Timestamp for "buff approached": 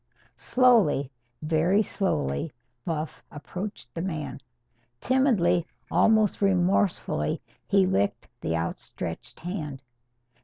2.85-3.93